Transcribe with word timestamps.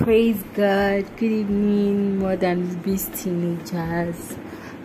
Praise 0.00 0.42
God. 0.54 1.04
Good 1.18 1.30
evening, 1.30 2.20
modern 2.20 2.74
beast 2.76 3.12
teenagers. 3.12 4.34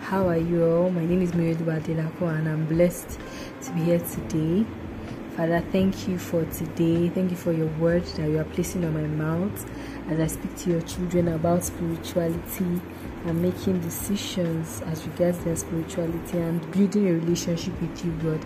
How 0.02 0.28
are 0.28 0.36
you 0.36 0.66
all? 0.66 0.90
My 0.90 1.06
name 1.06 1.22
is 1.22 1.34
Miriam 1.34 1.60
Delako 1.60 2.38
and 2.38 2.50
I'm 2.50 2.66
blessed 2.66 3.18
to 3.62 3.72
be 3.72 3.84
here 3.84 4.00
today. 4.00 4.66
Father, 5.38 5.64
thank 5.72 6.10
you 6.10 6.20
for 6.20 6.44
today. 6.44 7.08
Thank 7.08 7.32
you 7.32 7.38
for 7.38 7.54
your 7.54 7.70
word 7.80 8.04
that 8.18 8.30
you 8.30 8.40
are 8.40 8.44
placing 8.44 8.84
on 8.84 8.94
my 8.94 9.08
mouth 9.08 9.66
as 10.10 10.20
I 10.20 10.28
speak 10.28 10.54
to 10.58 10.72
your 10.72 10.82
children 10.82 11.30
about 11.30 11.64
spirituality 11.64 12.82
and 13.26 13.42
making 13.42 13.80
decisions 13.80 14.82
as 14.82 15.08
regards 15.08 15.40
their 15.46 15.56
spirituality 15.56 16.40
and 16.40 16.60
building 16.74 17.08
a 17.08 17.14
relationship 17.14 17.80
with 17.82 18.04
you, 18.04 18.12
God. 18.22 18.46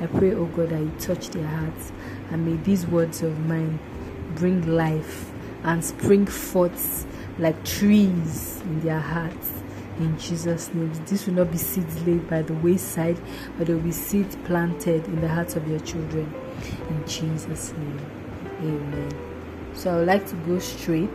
I 0.00 0.06
pray, 0.06 0.34
oh 0.34 0.46
God, 0.46 0.70
that 0.70 0.80
you 0.80 0.92
touch 0.98 1.28
their 1.28 1.46
hearts 1.46 1.92
and 2.32 2.44
may 2.44 2.56
these 2.64 2.88
words 2.88 3.22
of 3.22 3.38
mine 3.46 3.78
bring 4.34 4.66
life 4.66 5.27
and 5.68 5.84
spring 5.84 6.26
forth 6.26 7.06
like 7.38 7.62
trees 7.62 8.60
in 8.62 8.80
their 8.80 8.98
hearts. 8.98 9.50
In 9.98 10.18
Jesus' 10.18 10.72
name, 10.72 10.90
this 11.04 11.26
will 11.26 11.34
not 11.34 11.52
be 11.52 11.58
seeds 11.58 12.06
laid 12.06 12.28
by 12.30 12.40
the 12.40 12.54
wayside, 12.54 13.20
but 13.58 13.66
there 13.66 13.76
will 13.76 13.82
be 13.82 13.92
seeds 13.92 14.34
planted 14.44 15.04
in 15.04 15.20
the 15.20 15.28
hearts 15.28 15.56
of 15.56 15.68
your 15.68 15.80
children. 15.80 16.32
In 16.88 17.06
Jesus' 17.06 17.72
name, 17.72 18.00
Amen. 18.62 19.14
So 19.74 19.92
I 19.92 19.96
would 19.96 20.06
like 20.06 20.26
to 20.28 20.36
go 20.36 20.58
straight 20.58 21.10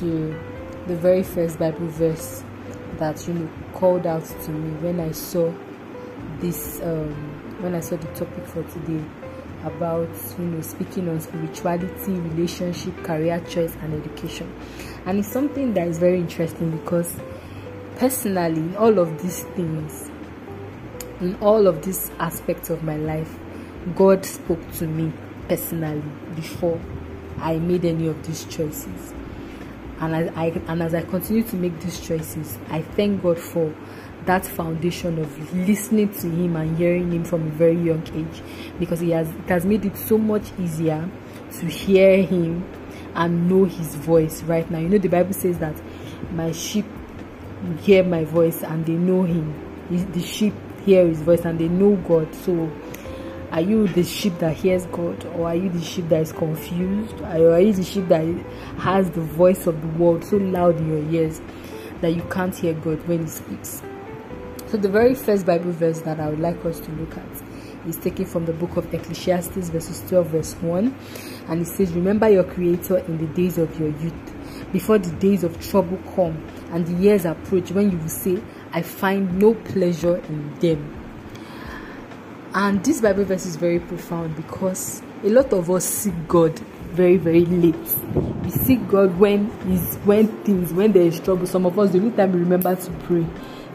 to 0.00 0.38
the 0.86 0.94
very 0.94 1.22
first 1.22 1.58
Bible 1.58 1.86
verse 1.86 2.44
that 2.98 3.26
you 3.26 3.34
know 3.34 3.50
called 3.72 4.06
out 4.06 4.24
to 4.24 4.50
me 4.50 4.70
when 4.80 5.00
I 5.00 5.12
saw 5.12 5.50
this 6.40 6.80
um, 6.82 7.10
when 7.62 7.74
I 7.74 7.80
saw 7.80 7.96
the 7.96 8.08
topic 8.08 8.44
for 8.46 8.62
today 8.64 9.02
about 9.66 10.08
you 10.38 10.44
know 10.44 10.60
speaking 10.60 11.08
on 11.08 11.20
spirituality, 11.20 12.12
relationship, 12.12 12.96
career 13.04 13.40
choice, 13.48 13.74
and 13.82 13.94
education. 13.94 14.52
And 15.04 15.18
it's 15.18 15.28
something 15.28 15.74
that 15.74 15.88
is 15.88 15.98
very 15.98 16.18
interesting 16.18 16.76
because 16.78 17.16
personally, 17.96 18.60
in 18.60 18.76
all 18.76 18.98
of 18.98 19.20
these 19.22 19.42
things, 19.54 20.10
in 21.20 21.34
all 21.40 21.66
of 21.66 21.84
these 21.84 22.10
aspects 22.18 22.70
of 22.70 22.82
my 22.82 22.96
life, 22.96 23.36
God 23.94 24.24
spoke 24.24 24.72
to 24.74 24.86
me 24.86 25.12
personally 25.48 26.02
before 26.34 26.80
I 27.38 27.58
made 27.58 27.84
any 27.84 28.06
of 28.06 28.26
these 28.26 28.44
choices. 28.44 29.12
And 29.98 30.14
I, 30.14 30.26
I 30.34 30.46
and 30.68 30.82
as 30.82 30.94
I 30.94 31.02
continue 31.02 31.42
to 31.44 31.56
make 31.56 31.78
these 31.80 32.00
choices, 32.00 32.58
I 32.70 32.82
thank 32.82 33.22
God 33.22 33.38
for 33.38 33.74
that 34.26 34.44
foundation 34.44 35.18
of 35.18 35.54
listening 35.54 36.12
to 36.12 36.28
him 36.28 36.56
and 36.56 36.76
hearing 36.76 37.12
him 37.12 37.24
from 37.24 37.46
a 37.46 37.50
very 37.50 37.80
young 37.80 38.02
age. 38.14 38.42
Because 38.78 39.00
he 39.00 39.10
has 39.10 39.28
it 39.28 39.48
has 39.48 39.64
made 39.64 39.84
it 39.84 39.96
so 39.96 40.18
much 40.18 40.52
easier 40.58 41.08
to 41.60 41.66
hear 41.66 42.22
him 42.22 42.68
and 43.14 43.48
know 43.48 43.64
his 43.64 43.94
voice 43.94 44.42
right 44.42 44.68
now. 44.70 44.78
You 44.78 44.88
know 44.88 44.98
the 44.98 45.08
bible 45.08 45.32
says 45.32 45.58
that 45.58 45.80
my 46.32 46.52
sheep 46.52 46.84
hear 47.80 48.04
my 48.04 48.24
voice 48.24 48.62
and 48.62 48.84
they 48.84 48.92
know 48.92 49.22
him. 49.22 49.54
The 49.90 50.20
sheep 50.20 50.54
hear 50.84 51.06
his 51.06 51.22
voice 51.22 51.44
and 51.44 51.58
they 51.58 51.68
know 51.68 51.96
god. 51.96 52.34
So 52.34 52.70
are 53.52 53.60
you 53.60 53.86
the 53.86 54.02
sheep 54.02 54.36
that 54.38 54.56
hears 54.56 54.86
god 54.86 55.24
or 55.26 55.46
are 55.46 55.54
you 55.54 55.70
the 55.70 55.80
sheep 55.80 56.08
that 56.08 56.22
is 56.22 56.32
confused? 56.32 57.20
Are 57.22 57.60
you 57.60 57.72
the 57.72 57.84
sheep 57.84 58.08
that 58.08 58.24
has 58.78 59.08
the 59.10 59.20
voice 59.20 59.68
of 59.68 59.80
the 59.80 59.88
world 59.98 60.24
so 60.24 60.36
loud 60.36 60.78
in 60.78 60.88
your 60.88 61.12
ears 61.14 61.40
that 62.00 62.10
you 62.10 62.22
can't 62.30 62.54
hear 62.54 62.74
god 62.74 63.06
when 63.06 63.22
he 63.22 63.28
speaks 63.28 63.82
so, 64.68 64.76
the 64.76 64.88
very 64.88 65.14
first 65.14 65.46
Bible 65.46 65.72
verse 65.72 66.00
that 66.00 66.20
I 66.20 66.28
would 66.28 66.40
like 66.40 66.64
us 66.64 66.80
to 66.80 66.90
look 66.92 67.16
at 67.16 67.88
is 67.88 67.96
taken 67.96 68.24
from 68.24 68.46
the 68.46 68.52
book 68.52 68.76
of 68.76 68.92
Ecclesiastes, 68.92 69.68
verses 69.68 70.02
12, 70.08 70.26
verse 70.26 70.54
1. 70.54 70.96
And 71.48 71.62
it 71.62 71.66
says, 71.66 71.92
Remember 71.92 72.28
your 72.28 72.44
Creator 72.44 72.98
in 72.98 73.18
the 73.18 73.26
days 73.34 73.58
of 73.58 73.78
your 73.78 73.90
youth, 73.90 74.72
before 74.72 74.98
the 74.98 75.12
days 75.16 75.44
of 75.44 75.60
trouble 75.70 75.98
come 76.14 76.44
and 76.72 76.86
the 76.86 76.92
years 76.94 77.24
approach 77.24 77.70
when 77.70 77.90
you 77.90 77.98
will 77.98 78.08
say, 78.08 78.42
I 78.72 78.82
find 78.82 79.38
no 79.38 79.54
pleasure 79.54 80.16
in 80.16 80.58
them. 80.58 81.02
And 82.54 82.82
this 82.84 83.00
Bible 83.00 83.24
verse 83.24 83.46
is 83.46 83.56
very 83.56 83.80
profound 83.80 84.34
because 84.34 85.02
a 85.22 85.28
lot 85.28 85.52
of 85.52 85.70
us 85.70 85.84
seek 85.84 86.14
God 86.26 86.58
very, 86.90 87.18
very 87.18 87.44
late. 87.44 87.74
We 88.42 88.50
seek 88.50 88.88
God 88.88 89.18
when 89.18 89.50
is 89.68 89.96
when 90.04 90.28
things 90.42 90.72
when 90.72 90.92
there 90.92 91.02
is 91.02 91.20
trouble. 91.20 91.46
Some 91.46 91.66
of 91.66 91.78
us 91.78 91.92
the 91.92 91.98
only 91.98 92.16
time 92.16 92.32
we 92.32 92.40
remember 92.40 92.74
to 92.74 92.90
pray 93.04 93.26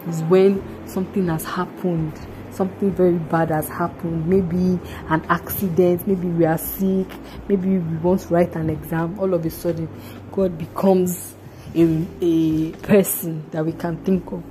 is 0.08 0.24
when 0.24 0.64
something 0.92 1.28
has 1.28 1.44
happened 1.46 2.14
something 2.54 2.92
very 2.92 3.18
bad 3.18 3.50
has 3.50 3.68
happened. 3.68 4.28
Maybe 4.28 4.80
an 5.10 5.24
accident 5.30 6.06
maybe 6.08 6.28
we 6.28 6.46
are 6.46 6.58
sick 6.58 7.08
maybe 7.48 7.78
we 7.78 7.98
want 7.98 8.22
to 8.22 8.34
write 8.34 8.56
an 8.56 8.70
exam. 8.70 9.20
All 9.20 9.34
of 9.34 9.46
a 9.46 9.50
sudden 9.50 9.90
god 10.32 10.58
becomes 10.58 11.34
a, 11.76 12.06
a 12.22 12.72
person 12.74 13.50
that 13.52 13.66
we 13.66 13.74
can 13.74 13.98
think 14.04 14.32
of. 14.32 14.44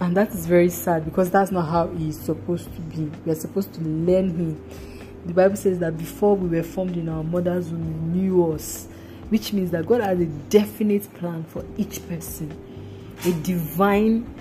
And 0.00 0.16
that 0.16 0.30
is 0.30 0.46
very 0.46 0.70
sad 0.70 1.04
because 1.04 1.30
that's 1.30 1.50
not 1.50 1.68
how 1.68 1.88
he 1.88 2.10
is 2.10 2.20
supposed 2.20 2.72
to 2.74 2.80
be. 2.80 3.10
We 3.24 3.32
are 3.32 3.36
supposed 3.36 3.74
to 3.74 3.80
learn 3.80 4.30
him. 4.30 4.64
The 5.26 5.34
bible 5.34 5.56
says 5.56 5.78
that 5.80 5.98
before 5.98 6.36
we 6.36 6.48
were 6.56 6.62
formed 6.62 6.96
in 6.96 7.08
our 7.08 7.24
mother's 7.24 7.68
womb 7.68 8.12
he 8.14 8.20
knew 8.20 8.52
us 8.52 8.86
which 9.28 9.52
means 9.52 9.70
that 9.72 9.86
god 9.86 10.00
has 10.00 10.18
a 10.18 10.24
definite 10.24 11.12
plan 11.14 11.44
for 11.44 11.64
each 11.76 12.06
person. 12.08 12.56
A 13.24 13.32
divine 13.42 14.32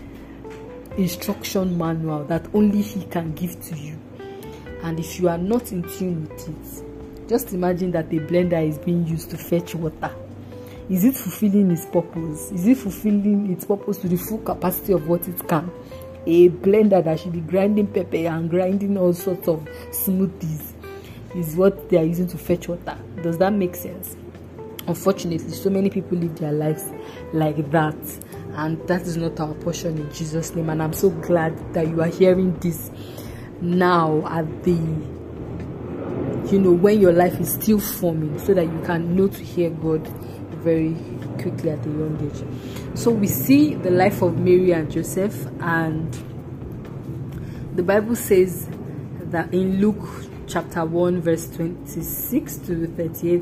instruction 0.97 1.77
manual 1.77 2.23
that 2.25 2.45
only 2.53 2.81
he 2.81 3.05
can 3.05 3.33
give 3.33 3.59
to 3.61 3.77
you. 3.77 3.99
And 4.83 4.99
if 4.99 5.19
you 5.19 5.29
are 5.29 5.37
not 5.37 5.71
in 5.71 5.83
tune 5.83 6.27
with 6.27 6.49
it 6.49 6.87
just 7.27 7.51
imagine 7.51 7.91
that 7.91 8.05
a 8.05 8.19
blender 8.19 8.65
is 8.65 8.77
being 8.77 9.05
used 9.05 9.29
to 9.31 9.37
fetch 9.37 9.75
water. 9.75 10.11
Is 10.89 11.03
it 11.03 11.15
fulfilling 11.15 11.71
its 11.71 11.85
purpose? 11.85 12.51
Is 12.51 12.65
it 12.65 12.77
fulfilling 12.77 13.51
its 13.51 13.65
purpose 13.65 13.97
to 13.97 14.07
the 14.07 14.15
full 14.15 14.37
capacity 14.37 14.93
of 14.93 15.09
what 15.09 15.27
it 15.27 15.45
can? 15.47 15.69
A 16.25 16.49
blender 16.49 17.03
that 17.03 17.19
should 17.19 17.33
be 17.33 17.41
grinding 17.41 17.87
pepper 17.87 18.27
and 18.27 18.49
grinding 18.49 18.97
all 18.97 19.13
sorts 19.13 19.47
of 19.49 19.67
smoothies 19.91 20.71
is 21.35 21.55
what 21.57 21.89
they 21.89 21.97
are 21.97 22.05
using 22.05 22.27
to 22.27 22.37
fetch 22.37 22.69
water. 22.69 22.97
Does 23.21 23.37
that 23.39 23.51
make 23.51 23.75
sense? 23.75 24.15
Unfortunately 24.87 25.49
so 25.49 25.69
many 25.69 25.89
people 25.89 26.17
live 26.17 26.37
their 26.37 26.53
lives 26.53 26.85
like 27.33 27.71
that 27.71 27.97
and 28.57 28.85
that 28.87 29.03
is 29.03 29.17
not 29.17 29.39
our 29.39 29.53
portion 29.53 29.99
in 29.99 30.11
Jesus' 30.11 30.55
name. 30.55 30.69
And 30.71 30.81
I'm 30.81 30.93
so 30.93 31.11
glad 31.11 31.73
that 31.75 31.87
you 31.87 32.01
are 32.01 32.07
hearing 32.07 32.57
this 32.57 32.89
now 33.61 34.25
at 34.27 34.63
the 34.63 34.71
you 36.51 36.59
know 36.59 36.71
when 36.71 36.99
your 36.99 37.11
life 37.11 37.39
is 37.39 37.53
still 37.53 37.79
forming 37.79 38.39
so 38.39 38.53
that 38.53 38.63
you 38.65 38.81
can 38.83 39.15
know 39.15 39.27
to 39.27 39.43
hear 39.43 39.69
God 39.69 40.07
very 40.63 40.95
quickly 41.39 41.69
at 41.69 41.85
a 41.85 41.89
young 41.89 42.17
age. 42.23 42.97
So 42.97 43.11
we 43.11 43.27
see 43.27 43.75
the 43.75 43.91
life 43.91 44.21
of 44.21 44.39
Mary 44.39 44.71
and 44.71 44.89
Joseph 44.89 45.45
and 45.59 46.11
the 47.75 47.83
Bible 47.83 48.15
says 48.15 48.67
that 49.19 49.53
in 49.53 49.79
Luke 49.79 50.03
chapter 50.47 50.83
1 50.83 51.21
verse 51.21 51.45
26 51.93 52.57
to 52.57 52.87
38 52.87 53.39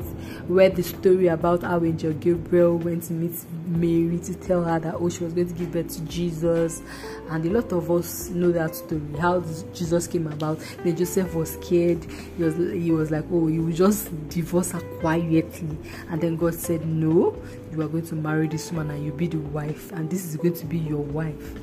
where 0.48 0.70
the 0.70 0.82
story 0.82 1.26
about 1.26 1.62
how 1.62 1.82
angel 1.82 2.12
gabriel 2.14 2.78
went 2.78 3.02
to 3.02 3.12
meet 3.12 3.34
mary 3.66 4.18
to 4.18 4.34
tell 4.34 4.62
her 4.62 4.78
that 4.78 4.94
oh 4.94 5.08
she 5.08 5.24
was 5.24 5.32
going 5.32 5.48
to 5.48 5.54
give 5.54 5.72
birth 5.72 5.88
to 5.88 6.00
jesus. 6.02 6.82
And 7.28 7.44
a 7.44 7.50
lot 7.50 7.72
of 7.72 7.90
us 7.90 8.28
know 8.30 8.52
that 8.52 8.76
story 8.76 9.02
how 9.18 9.40
jesus 9.74 10.06
came 10.06 10.26
about. 10.28 10.58
Then 10.84 10.96
joseph 10.96 11.34
was 11.34 11.54
scared. 11.54 12.04
He 12.36 12.42
was 12.42 12.56
he 12.56 12.90
was 12.92 13.10
like 13.10 13.24
oh 13.32 13.48
you 13.48 13.64
will 13.64 13.72
just 13.72 14.10
divorce 14.28 14.70
her 14.72 14.80
quietly. 15.00 15.76
And 16.08 16.20
then 16.20 16.36
god 16.36 16.54
said 16.54 16.86
no 16.86 17.36
you 17.72 17.82
are 17.82 17.88
going 17.88 18.06
to 18.06 18.14
marry 18.14 18.46
this 18.46 18.70
woman 18.70 18.90
and 18.90 19.04
you'll 19.04 19.16
be 19.16 19.26
the 19.26 19.38
wife. 19.38 19.90
And 19.92 20.08
this 20.08 20.24
is 20.24 20.36
going 20.36 20.54
to 20.54 20.66
be 20.66 20.78
your 20.78 21.02
wife 21.02 21.54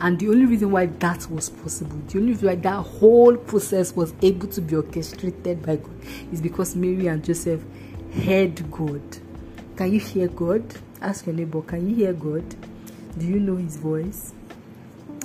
and 0.00 0.18
the 0.18 0.28
only 0.28 0.46
reason 0.46 0.70
why 0.70 0.86
that 0.86 1.30
was 1.30 1.50
possible, 1.50 1.96
the 2.08 2.18
only 2.18 2.32
reason 2.32 2.48
why 2.48 2.54
that 2.56 2.82
whole 2.82 3.36
process 3.36 3.94
was 3.94 4.14
able 4.22 4.48
to 4.48 4.60
be 4.60 4.76
orchestrated 4.76 5.64
by 5.64 5.76
God 5.76 5.94
is 6.32 6.40
because 6.40 6.74
Mary 6.74 7.06
and 7.06 7.24
Joseph 7.24 7.62
heard 8.24 8.70
God. 8.70 9.02
Can 9.76 9.92
you 9.92 10.00
hear 10.00 10.28
God? 10.28 10.64
Ask 11.00 11.26
your 11.26 11.34
neighbor, 11.34 11.62
can 11.62 11.88
you 11.88 11.96
hear 11.96 12.12
God? 12.12 12.44
Do 13.18 13.26
you 13.26 13.40
know 13.40 13.56
his 13.56 13.76
voice? 13.76 14.32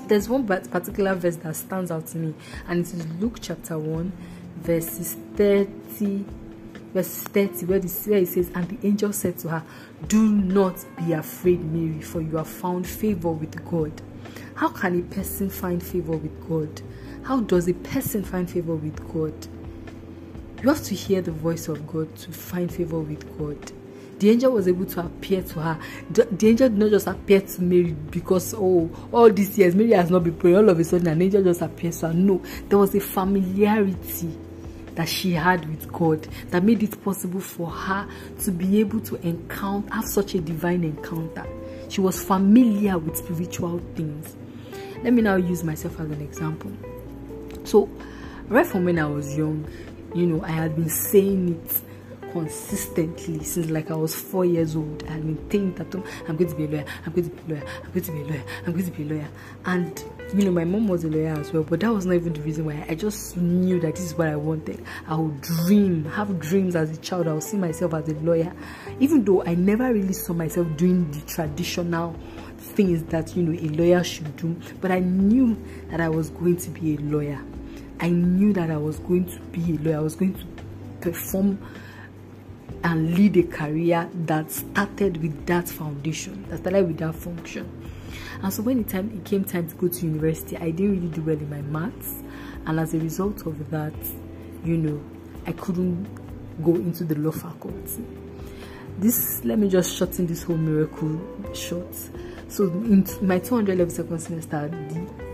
There's 0.08 0.30
one 0.30 0.46
particular 0.46 1.16
verse 1.16 1.38
that 1.38 1.56
stands 1.56 1.90
out 1.90 2.08
to 2.08 2.18
me, 2.18 2.36
and 2.68 2.86
it 2.86 2.94
is 2.94 3.08
Luke 3.20 3.38
chapter 3.42 3.78
1, 3.78 4.12
verses 4.58 5.16
30 5.36 6.26
verse 6.94 7.24
30 7.24 7.66
where, 7.66 7.80
this, 7.80 8.08
where 8.08 8.20
it 8.20 8.28
says 8.28 8.50
and 8.56 8.70
the 8.70 8.88
angel 8.88 9.12
said 9.12 9.38
to 9.38 9.50
her 9.50 9.64
do 10.08 10.30
not 10.32 10.84
be 10.98 11.12
afraid 11.12 11.62
mary 11.66 12.02
for 12.02 12.22
you 12.22 12.38
have 12.38 12.48
found 12.48 12.88
favor 12.88 13.32
with 13.32 13.54
god 13.70 13.92
how 14.56 14.70
can 14.70 15.00
a 15.00 15.04
person 15.14 15.50
find 15.50 15.84
favor 15.84 16.16
with 16.16 16.48
God? 16.48 16.82
How 17.24 17.42
does 17.42 17.68
a 17.68 17.74
person 17.74 18.24
find 18.24 18.50
favor 18.50 18.76
with 18.76 18.96
God? 19.14 19.34
You 20.64 20.70
have 20.70 20.82
to 20.84 20.96
hear 20.96 21.22
the 21.22 21.32
voice 21.32 21.68
of 21.68 21.86
God 21.86 22.16
to 22.16 22.32
find 22.32 22.72
favor 22.72 23.00
with 23.00 23.38
God. 23.38 23.72
The 24.20 24.30
angel 24.30 24.54
was 24.54 24.70
able 24.70 24.86
to 24.86 25.02
appear 25.02 25.44
to 25.44 25.60
her. 25.60 25.80
The, 26.10 26.24
the 26.26 26.48
angel 26.48 26.70
did 26.70 26.78
not 26.78 26.90
just 26.90 27.06
appear 27.06 27.42
to 27.42 27.62
Mary 27.62 27.92
because, 27.92 28.54
oh, 28.58 28.90
all 29.12 29.30
these 29.30 29.58
years 29.58 29.76
Mary 29.76 29.92
has 29.92 30.10
not 30.10 30.24
been 30.24 30.36
praying. 30.36 30.56
All 30.56 30.70
of 30.70 30.80
a 30.80 30.84
sudden, 30.86 31.08
an 31.08 31.22
angel 31.22 31.44
just 31.44 31.62
appears 31.62 32.00
to 32.00 32.08
her. 32.08 32.14
No, 32.14 32.42
there 32.70 32.80
was 32.80 32.96
a 32.96 33.02
familiarity 33.02 34.32
that 34.96 35.10
she 35.10 35.34
had 35.34 35.68
with 35.68 35.92
God 35.92 36.22
that 36.52 36.64
made 36.64 36.82
it 36.82 37.04
possible 37.04 37.42
for 37.42 37.70
her 37.70 38.08
to 38.40 38.52
be 38.52 38.80
able 38.80 39.02
to 39.02 39.16
encounter, 39.28 39.94
have 39.94 40.06
such 40.06 40.34
a 40.34 40.40
divine 40.40 40.86
encounter. 40.86 41.46
She 41.90 42.00
was 42.00 42.24
familiar 42.24 42.98
with 42.98 43.18
spiritual 43.18 43.80
things. 43.96 44.34
Let 45.06 45.14
me 45.14 45.22
now 45.22 45.36
use 45.36 45.64
myself 45.64 46.00
as 46.00 46.10
an 46.10 46.20
example. 46.20 46.72
So, 47.64 47.88
right 48.48 48.66
from 48.66 48.86
when 48.86 48.98
I 48.98 49.06
was 49.06 49.38
young, 49.38 49.68
you 50.16 50.26
know, 50.26 50.44
I 50.44 50.50
had 50.50 50.76
been 50.76 50.90
saying 50.90 51.62
it 51.64 52.32
consistently 52.32 53.44
since 53.44 53.70
like 53.70 53.92
I 53.92 53.96
was 53.96 54.16
four 54.16 54.46
years 54.46 54.76
old. 54.76 55.04
I 55.08 55.12
had 55.12 55.22
been 55.22 55.38
thinking 55.48 55.76
that 55.76 55.94
oh, 55.94 56.04
I'm 56.28 56.36
going 56.38 56.50
to 56.50 56.56
be 56.56 56.66
a 56.66 56.68
lawyer, 56.70 56.86
I'm 57.06 57.14
going 57.14 57.30
to 57.30 57.36
be 57.36 57.54
a 57.54 57.56
lawyer, 57.56 57.64
I'm 57.86 57.92
going 57.92 58.04
to 58.04 58.12
be 58.12 58.22
a 58.22 58.26
lawyer, 58.26 58.44
I'm 58.66 58.74
going 58.74 58.86
to 58.86 58.92
be 58.92 59.04
a 59.04 59.06
lawyer. 59.06 59.28
And 59.66 60.04
you 60.34 60.46
know, 60.46 60.52
my 60.52 60.64
mom 60.64 60.88
was 60.88 61.04
a 61.04 61.08
lawyer 61.08 61.36
as 61.40 61.54
well, 61.54 61.62
but 61.62 61.82
that 61.82 61.94
was 61.94 62.08
not 62.08 62.16
even 62.16 62.34
the 62.34 62.42
reason 62.42 62.66
why. 62.66 62.84
I 62.90 62.96
just 62.96 63.38
knew 63.38 63.80
that 63.82 63.98
this 63.98 64.06
is 64.06 64.16
what 64.16 64.28
I 64.28 64.36
wanted. 64.36 64.84
I 65.08 65.18
would 65.18 65.40
dream, 65.40 66.06
have 66.06 66.40
dreams 66.40 66.76
as 66.76 66.98
a 66.98 67.00
child. 67.00 67.28
I 67.28 67.34
would 67.34 67.44
see 67.44 67.58
myself 67.58 67.94
as 67.94 68.10
a 68.10 68.16
lawyer, 68.16 68.52
even 69.00 69.24
though 69.24 69.44
I 69.44 69.54
never 69.54 69.94
really 69.94 70.14
saw 70.14 70.34
myself 70.34 70.66
doing 70.78 71.12
the 71.12 71.22
traditional 71.28 72.16
things 72.76 73.04
that 73.06 73.36
you 73.36 73.44
know 73.44 73.60
a 73.60 73.70
lawyer 73.76 74.04
should 74.04 74.36
do. 74.38 74.56
But 74.82 74.92
I 74.92 75.00
knew 75.00 75.58
that 75.90 76.00
I 76.02 76.10
was 76.10 76.30
going 76.30 76.58
to 76.58 76.70
be 76.70 76.96
a 76.96 76.98
lawyer. 76.98 77.42
I 78.00 78.10
knew 78.10 78.54
that 78.54 78.70
I 78.70 78.78
was 78.78 79.00
going 79.00 79.26
to 79.26 79.40
be 79.40 79.76
a 79.76 79.78
lawyer. 79.80 79.98
I 79.98 80.02
was 80.02 80.16
going 80.16 80.34
to 80.36 80.46
perform 81.02 81.60
and 82.84 83.16
lead 83.16 83.38
a 83.38 83.44
career 83.44 84.10
that 84.14 84.52
started 84.52 85.18
with 85.18 85.46
that 85.48 85.68
foundation, 85.68 86.46
that 86.50 86.60
started 86.60 86.88
with 86.88 86.98
that 87.00 87.16
function. 87.16 87.70
And 88.44 88.54
so 88.54 88.62
when 88.62 88.80
it 88.82 88.90
time 88.90 89.12
it 89.16 89.26
came 89.26 89.44
time 89.44 89.68
to 89.68 89.76
go 89.76 89.88
to 89.88 90.06
university, 90.06 90.58
I 90.58 90.72
didn't 90.72 90.92
really 90.92 91.08
do 91.08 91.22
well 91.22 91.38
in 91.38 91.50
my 91.50 91.62
maths, 91.62 92.22
and 92.66 92.80
as 92.80 92.94
a 92.94 93.00
result 93.00 93.46
of 93.46 93.72
that, 93.72 93.94
you 94.64 94.78
know, 94.78 95.02
I 95.48 95.52
couldn't 95.54 96.06
go 96.64 96.76
into 96.76 97.06
the 97.06 97.16
law 97.16 97.32
faculty. 97.32 98.06
This 99.00 99.44
let 99.44 99.58
me 99.58 99.68
just 99.68 99.96
shorten 99.98 100.28
this 100.28 100.44
whole 100.44 100.58
miracle 100.58 101.20
short. 101.54 101.96
So 102.48 102.66
in 102.66 103.06
my 103.22 103.40
200 103.40 103.78
level 103.78 103.94
second 103.94 104.20
semester, 104.20 104.70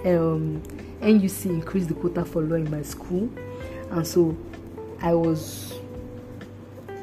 the 0.04 0.18
um, 0.18 0.62
NUC 1.02 1.46
increased 1.46 1.90
the 1.90 1.94
quota 1.94 2.24
for 2.26 2.42
law 2.42 2.56
in 2.56 2.70
my 2.72 2.82
school, 2.84 3.30
and 3.92 4.06
so 4.08 4.38
I 5.02 5.14
was 5.14 5.80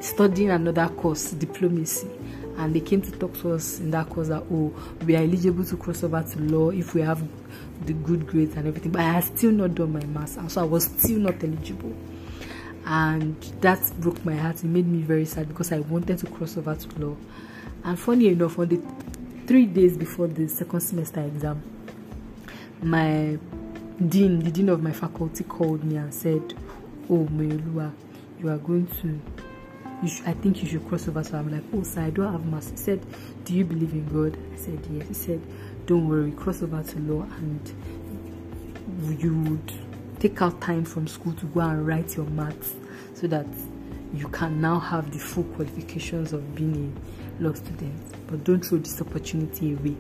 studying 0.01 0.51
another 0.51 0.89
course, 0.89 1.33
diplomacy. 1.33 2.09
And 2.57 2.75
they 2.75 2.81
came 2.81 3.01
to 3.03 3.13
talk 3.13 3.39
to 3.41 3.53
us 3.53 3.79
in 3.79 3.93
that 3.93 4.09
course 4.09 4.29
that 4.29 4.43
oh, 4.51 4.75
we 5.07 5.15
are 5.15 5.23
eligible 5.23 5.65
to 5.65 5.77
cross 5.77 6.03
over 6.03 6.21
to 6.23 6.41
law 6.41 6.71
if 6.71 6.93
we 6.93 7.03
have 7.03 7.23
the 7.87 7.93
good 7.93 8.27
grades 8.27 8.57
and 8.57 8.67
everything. 8.67 8.91
But 8.91 9.03
I 9.03 9.13
had 9.13 9.25
still 9.25 9.53
not 9.53 9.77
done 9.77 9.93
my 9.93 10.05
maths, 10.05 10.37
and 10.37 10.51
so 10.51 10.63
I 10.63 10.65
was 10.65 10.85
still 10.85 11.19
not 11.19 11.43
eligible. 11.43 11.95
And 12.85 13.41
that 13.61 13.81
broke 14.01 14.25
my 14.25 14.35
heart. 14.35 14.57
It 14.57 14.65
made 14.65 14.89
me 14.89 15.03
very 15.03 15.25
sad 15.25 15.49
because 15.49 15.71
I 15.71 15.81
wanted 15.81 16.19
to 16.19 16.27
cross 16.27 16.57
over 16.57 16.75
to 16.75 16.99
law. 16.99 17.17
And 17.85 17.99
funny 17.99 18.29
enough, 18.29 18.59
on 18.59 18.69
the 18.69 18.81
three 19.49 19.67
days 19.67 19.97
before 19.97 20.29
the 20.29 20.47
second 20.47 20.81
semester 20.81 21.21
exam, 21.21 21.63
my 22.83 23.39
dean, 24.07 24.39
the 24.41 24.51
dean 24.51 24.69
of 24.69 24.83
my 24.83 24.93
faculty, 24.93 25.43
called 25.43 25.83
me 25.83 25.97
and 25.97 26.15
said, 26.15 26.55
"Oh, 27.11 27.27
Mayolua, 27.33 27.93
you 28.39 28.51
are 28.51 28.59
going 28.59 28.87
to 29.01 29.21
I 30.03 30.33
think 30.33 30.63
you 30.63 30.69
should 30.69 30.87
cross 30.87 31.09
over. 31.09 31.25
So 31.25 31.39
I'm 31.39 31.51
like, 31.51 31.65
oh, 31.75 31.83
sir, 31.83 32.03
I 32.03 32.11
don't 32.11 32.31
have 32.31 32.47
mass. 32.47 32.71
He 32.71 32.77
said, 32.77 33.05
do 33.45 33.53
you 33.53 33.65
believe 33.65 33.93
in 33.93 34.07
God? 34.07 34.39
I 34.53 34.57
said, 34.57 34.79
yes. 34.93 35.09
He 35.09 35.15
said, 35.15 35.41
don't 35.87 36.09
worry, 36.09 36.31
cross 36.31 36.63
over 36.63 36.81
to 36.83 36.99
law 37.01 37.23
and 37.39 39.21
you 39.21 39.35
would 39.35 39.73
take 40.21 40.41
out 40.41 40.61
time 40.61 40.85
from 40.85 41.09
school 41.09 41.33
to 41.33 41.47
go 41.47 41.61
and 41.61 41.85
write 41.85 42.17
your 42.17 42.27
maths 42.27 42.77
so 43.15 43.27
that 43.27 43.47
you 44.15 44.29
can 44.29 44.61
now 44.61 44.79
have 44.79 45.11
the 45.13 45.19
full 45.19 45.45
qualifications 45.45 46.33
of 46.33 46.55
being 46.55 46.97
a 47.27 47.28
law 47.41 47.53
student. 47.55 48.27
But 48.27 48.45
don't 48.45 48.65
throw 48.65 48.79
this 48.79 49.01
opportunity 49.01 49.75
away. 49.75 49.97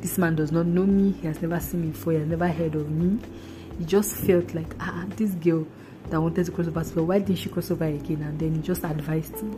This 0.00 0.18
man 0.18 0.36
does 0.36 0.52
not 0.52 0.66
know 0.66 0.84
me. 0.84 1.12
He 1.12 1.26
has 1.26 1.40
never 1.42 1.60
seen 1.60 1.82
me 1.82 1.88
before. 1.88 2.12
He 2.12 2.18
has 2.20 2.28
never 2.28 2.48
heard 2.48 2.74
of 2.74 2.90
me. 2.90 3.20
He 3.78 3.84
just 3.84 4.14
felt 4.14 4.54
like, 4.54 4.74
ah, 4.80 5.04
this 5.16 5.32
girl 5.32 5.66
that 6.10 6.20
wanted 6.20 6.46
to 6.46 6.52
cross 6.52 6.68
over 6.68 6.84
well 6.94 7.06
why 7.06 7.18
didn't 7.18 7.38
she 7.38 7.48
cross 7.48 7.70
over 7.70 7.84
again 7.84 8.22
and 8.22 8.38
then 8.38 8.54
he 8.54 8.62
just 8.62 8.84
advised 8.84 9.42
me 9.42 9.56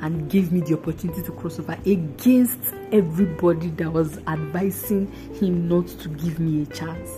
and 0.00 0.30
gave 0.30 0.50
me 0.50 0.60
the 0.60 0.74
opportunity 0.74 1.22
to 1.22 1.32
cross 1.32 1.58
over 1.58 1.76
against 1.86 2.58
everybody 2.90 3.68
that 3.70 3.92
was 3.92 4.18
advising 4.26 5.10
him 5.34 5.68
not 5.68 5.86
to 5.86 6.08
give 6.08 6.40
me 6.40 6.62
a 6.62 6.66
chance 6.66 7.10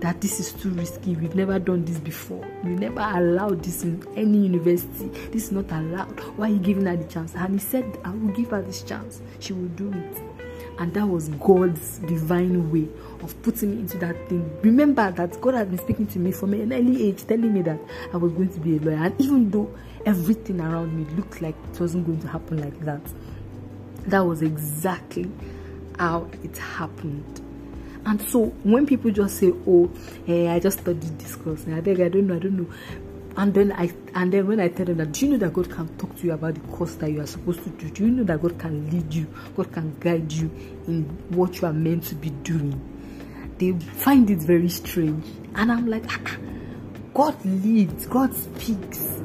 that 0.00 0.20
this 0.20 0.40
is 0.40 0.52
too 0.52 0.70
risky. 0.70 1.14
We've 1.14 1.34
never 1.34 1.58
done 1.58 1.84
this 1.84 1.98
before. 1.98 2.46
We 2.64 2.70
never 2.70 3.00
allowed 3.00 3.62
this 3.62 3.82
in 3.82 4.04
any 4.16 4.38
university. 4.38 5.08
This 5.30 5.44
is 5.44 5.52
not 5.52 5.70
allowed. 5.70 6.18
Why 6.36 6.48
are 6.48 6.52
you 6.52 6.58
giving 6.58 6.86
her 6.86 6.96
the 6.96 7.04
chance? 7.04 7.34
And 7.34 7.54
he 7.54 7.58
said 7.58 7.98
i 8.04 8.10
will 8.10 8.32
give 8.32 8.50
her 8.50 8.62
this 8.62 8.82
chance. 8.82 9.20
She 9.40 9.52
will 9.52 9.68
do 9.68 9.92
it. 9.92 10.18
And 10.78 10.94
that 10.94 11.06
was 11.06 11.28
God's 11.28 11.98
divine 11.98 12.72
way 12.72 12.88
of 13.22 13.40
putting 13.42 13.72
me 13.72 13.80
into 13.80 13.98
that 13.98 14.28
thing. 14.30 14.50
Remember 14.62 15.10
that 15.10 15.38
God 15.40 15.52
had 15.52 15.68
been 15.68 15.78
speaking 15.78 16.06
to 16.08 16.18
me 16.18 16.32
from 16.32 16.54
an 16.54 16.72
early 16.72 17.08
age, 17.08 17.26
telling 17.26 17.52
me 17.52 17.60
that 17.62 17.78
I 18.14 18.16
was 18.16 18.32
going 18.32 18.48
to 18.54 18.60
be 18.60 18.78
a 18.78 18.80
lawyer. 18.80 18.96
And 18.96 19.20
even 19.20 19.50
though 19.50 19.74
everything 20.06 20.60
around 20.60 20.96
me 20.96 21.04
looked 21.16 21.42
like 21.42 21.54
it 21.72 21.80
wasn't 21.80 22.06
going 22.06 22.20
to 22.20 22.28
happen 22.28 22.62
like 22.62 22.80
that, 22.80 23.02
that 24.06 24.20
was 24.20 24.40
exactly 24.40 25.30
how 25.98 26.30
it 26.42 26.56
happened. 26.56 27.42
And 28.06 28.20
so 28.22 28.46
when 28.64 28.86
people 28.86 29.10
just 29.10 29.38
say, 29.38 29.52
"Oh, 29.66 29.90
hey, 30.26 30.48
I 30.48 30.58
just 30.58 30.80
studied 30.80 31.18
this 31.18 31.36
course," 31.36 31.66
eh, 31.68 31.76
I 31.76 31.80
beg, 31.80 32.00
I 32.00 32.08
don't 32.08 32.26
know, 32.26 32.36
I 32.36 32.38
don't 32.38 32.56
know 32.56 32.68
and 33.36 33.54
then 33.54 33.72
I 33.72 33.92
and 34.14 34.32
then 34.32 34.46
when 34.46 34.60
I 34.60 34.68
tell 34.68 34.86
them 34.86 34.98
that 34.98 35.12
do 35.12 35.24
you 35.26 35.32
know 35.32 35.38
that 35.38 35.52
God 35.52 35.70
can 35.70 35.88
talk 35.96 36.16
to 36.16 36.26
you 36.26 36.32
about 36.32 36.54
the 36.54 36.60
course 36.72 36.96
that 36.96 37.10
you 37.10 37.20
are 37.20 37.26
supposed 37.26 37.62
to 37.64 37.70
do? 37.70 37.88
Do 37.88 38.04
you 38.04 38.10
know 38.10 38.24
that 38.24 38.42
God 38.42 38.58
can 38.58 38.90
lead 38.90 39.12
you? 39.14 39.26
God 39.56 39.72
can 39.72 39.96
guide 40.00 40.32
you 40.32 40.50
in 40.86 41.04
what 41.30 41.60
you 41.60 41.68
are 41.68 41.72
meant 41.72 42.04
to 42.04 42.14
be 42.16 42.30
doing. 42.30 42.78
They 43.58 43.72
find 43.72 44.28
it 44.30 44.38
very 44.38 44.68
strange. 44.68 45.24
And 45.54 45.70
I'm 45.70 45.86
like, 45.86 46.04
ah, 46.08 46.20
ah 46.26 46.36
God 47.14 47.44
leads, 47.44 48.06
God 48.06 48.34
speaks. 48.34 49.20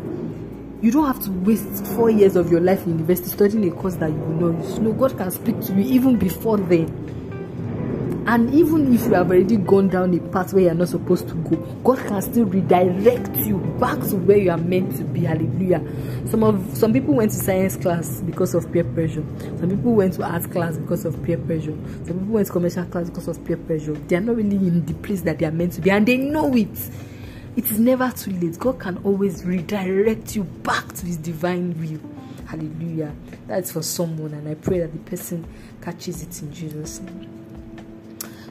You 0.81 0.91
don't 0.91 1.07
have 1.07 1.23
to 1.23 1.31
waste 1.31 1.85
four 1.87 2.09
years 2.09 2.35
of 2.35 2.51
your 2.51 2.61
life 2.61 2.85
in 2.85 2.93
university 2.93 3.29
studying 3.29 3.67
a 3.67 3.71
course 3.75 3.95
that 3.95 4.11
you 4.11 4.17
know. 4.17 4.51
You 4.75 4.79
know, 4.79 4.93
God 4.93 5.17
can 5.17 5.31
speak 5.31 5.59
to 5.61 5.73
you 5.73 5.93
even 5.93 6.17
before 6.17 6.57
then 6.57 7.24
and 8.27 8.53
even 8.53 8.93
if 8.93 9.01
you 9.01 9.13
have 9.13 9.29
already 9.29 9.57
gone 9.57 9.87
down 9.87 10.13
a 10.13 10.19
path 10.31 10.53
where 10.53 10.63
you're 10.63 10.73
not 10.73 10.87
supposed 10.87 11.27
to 11.27 11.35
go 11.35 11.55
god 11.83 11.97
can 12.07 12.21
still 12.21 12.45
redirect 12.45 13.35
you 13.45 13.57
back 13.79 13.99
to 13.99 14.15
where 14.15 14.37
you 14.37 14.51
are 14.51 14.57
meant 14.57 14.95
to 14.97 15.03
be. 15.03 15.21
Hallelujah. 15.21 15.81
Some 16.29 16.43
of 16.43 16.75
some 16.75 16.93
people 16.93 17.13
went 17.13 17.31
to 17.31 17.37
science 17.37 17.75
class 17.75 18.21
because 18.21 18.53
of 18.55 18.71
peer 18.71 18.83
pressure. 18.83 19.23
Some 19.59 19.69
people 19.69 19.93
went 19.93 20.13
to 20.15 20.23
art 20.23 20.49
class 20.51 20.77
because 20.77 21.05
of 21.05 21.21
peer 21.23 21.37
pressure. 21.37 21.75
Some 22.05 22.19
people 22.19 22.33
went 22.33 22.47
to 22.47 22.53
commercial 22.53 22.85
class 22.85 23.09
because 23.09 23.27
of 23.27 23.43
peer 23.45 23.57
pressure. 23.57 23.93
They 23.93 24.15
are 24.15 24.21
not 24.21 24.35
really 24.35 24.55
in 24.55 24.85
the 24.85 24.93
place 24.95 25.21
that 25.21 25.39
they 25.39 25.45
are 25.45 25.51
meant 25.51 25.73
to 25.73 25.81
be 25.81 25.91
and 25.91 26.05
they 26.05 26.17
know 26.17 26.53
it. 26.55 26.89
It 27.55 27.71
is 27.71 27.79
never 27.79 28.11
too 28.11 28.31
late. 28.31 28.59
God 28.59 28.79
can 28.79 28.97
always 29.03 29.45
redirect 29.45 30.35
you 30.35 30.43
back 30.43 30.87
to 30.93 31.05
his 31.05 31.17
divine 31.17 31.73
will. 31.79 32.01
Hallelujah. 32.47 33.13
That's 33.47 33.71
for 33.71 33.81
someone 33.81 34.33
and 34.33 34.47
i 34.47 34.55
pray 34.55 34.79
that 34.79 34.91
the 34.91 34.99
person 34.99 35.45
catches 35.81 36.23
it 36.23 36.41
in 36.41 36.51
jesus 36.51 36.99
name 37.01 37.44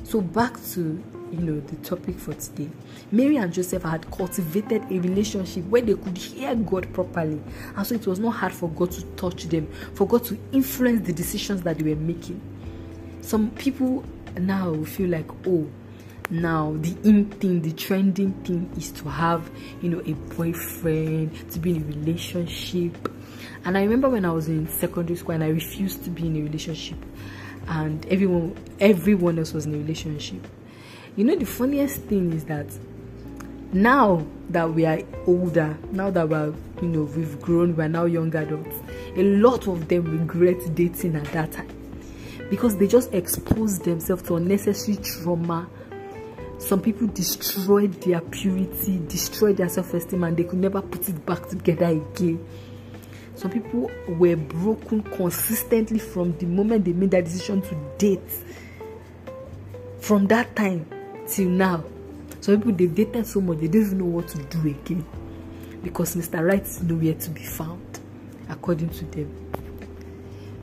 so 0.05 0.21
back 0.21 0.63
to 0.73 1.03
you 1.33 1.39
know 1.41 1.61
the 1.61 1.77
topic 1.77 2.19
for 2.19 2.35
today. 2.35 2.71
Mary 3.11 3.37
and 3.37 3.53
Joseph 3.53 3.83
had 3.83 4.09
cultivated 4.11 4.83
a 4.91 5.01
relationship 5.01 5.65
where 5.65 5.83
they 5.83 5.95
could 5.95 6.17
hear 6.17 6.55
God 6.55 6.93
properly, 6.93 7.41
and 7.77 7.87
so 7.87 7.95
it 7.95 8.07
was 8.07 8.21
not 8.21 8.33
hard 8.33 8.53
for 8.53 8.69
God 8.71 8.93
to 8.93 9.03
touch 9.17 9.45
them, 9.45 9.67
for 9.95 10.07
God 10.07 10.25
to 10.25 10.39
influence 10.53 11.07
the 11.07 11.13
decisions 11.13 11.63
that 11.63 11.79
they 11.79 11.95
were 11.95 12.01
making. 12.01 12.41
Some 13.21 13.51
people 13.53 14.05
now 14.39 14.83
feel 14.85 15.11
like, 15.11 15.31
oh, 15.47 15.69
now 16.31 16.77
the 16.79 16.97
in 17.05 17.31
thing, 17.31 17.63
the 17.63 17.73
trending 17.73 18.33
thing 18.45 18.71
is 18.77 18.93
to 18.93 19.09
have, 19.09 19.51
you 19.83 19.91
know, 19.91 20.01
a 20.01 20.13
boyfriend, 20.35 21.51
to 21.51 21.59
be 21.59 21.77
in 21.77 21.83
a 21.83 21.87
relationship. 21.87 23.11
And 23.65 23.79
I 23.79 23.83
remember 23.83 24.11
when 24.11 24.25
I 24.25 24.31
was 24.31 24.49
in 24.49 24.69
secondary 24.69 25.17
school 25.17 25.35
and 25.35 25.45
I 25.45 25.49
refused 25.49 26.05
to 26.05 26.11
be 26.11 26.27
in 26.27 26.37
a 26.37 26.43
relationship 26.43 26.99
and 27.69 28.05
everyone 28.07 28.57
everyone 28.81 29.39
else 29.39 29.53
was 29.53 29.67
in 29.67 29.75
a 29.75 29.79
relationship. 29.79 30.47
You 31.17 31.25
know 31.25 31.37
the 31.37 31.47
funniest 31.47 32.03
thing 32.03 32.33
is 32.33 32.45
that 32.45 32.67
now 33.73 34.25
that 34.51 34.73
we 34.73 34.87
are 34.87 35.01
older 35.27 35.77
now 35.91 36.09
that 36.09 36.29
we're 36.29 36.55
you 36.81 36.89
know 36.89 37.03
we've 37.17 37.41
grown 37.41 37.75
we're 37.75 37.89
now 37.89 38.05
young 38.05 38.33
adults 38.37 38.77
a 39.17 39.23
lot 39.23 39.67
of 39.67 39.89
them 39.89 40.05
regret 40.05 40.57
dating 40.77 41.17
at 41.17 41.25
that 41.33 41.51
time 41.51 41.69
because 42.51 42.77
they 42.77 42.87
just 42.87 43.13
exposed 43.13 43.85
themselves 43.85 44.23
to 44.23 44.37
unnecessary 44.37 44.97
trauma. 44.99 45.69
Some 46.59 46.81
people 46.81 47.09
destroyed 47.09 47.93
their 48.03 48.21
purity 48.21 49.01
destroyed 49.09 49.57
their 49.57 49.69
self-esteem 49.69 50.23
and 50.25 50.37
they 50.37 50.45
could 50.45 50.61
never 50.61 50.81
put 50.81 51.09
it 51.09 51.27
back 51.27 51.49
together 51.49 51.87
again 51.87 52.47
some 53.35 53.51
people 53.51 53.91
were 54.09 54.37
broken 54.37 55.03
consistently 55.03 55.99
from 55.99 56.37
the 56.39 56.47
moment 56.47 56.85
they 56.85 56.93
made 56.93 57.11
that 57.11 57.25
decision 57.25 57.61
to 57.63 57.75
date 57.99 58.21
from 60.01 60.27
that 60.27 60.55
time 60.55 60.87
till 61.29 61.49
now 61.49 61.83
some 62.41 62.57
people 62.57 62.73
they 62.73 62.87
dated 62.87 63.27
so 63.27 63.41
much 63.41 63.59
they 63.59 63.69
don't 63.69 63.83
even 63.83 63.99
know 63.99 64.05
what 64.05 64.29
to 64.29 64.39
do 64.45 64.61
again 64.69 65.05
because 65.85 66.17
Mr. 66.17 66.45
Right 66.45 66.63
is 66.63 66.83
nowhere 66.83 67.13
to 67.13 67.31
be 67.31 67.43
found, 67.43 68.01
according 68.49 68.89
to 68.89 69.05
them. 69.05 69.31